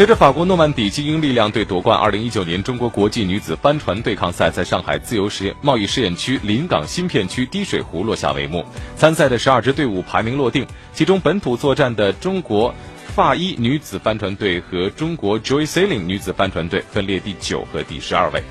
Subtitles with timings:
[0.00, 8.64] 随着法国诺曼底精英力量队夺冠，二零一九年中国国际女子帆船对抗赛在上海自由实验贸易试验区临港新片区滴水湖落下帷幕。
[8.96, 12.74] 参赛的十二支队伍排名落定，其中本土作战的中国
[13.08, 18.42] 发医女子帆船队和中国 Joy Sailing 女子帆船队分列第九和第十二位。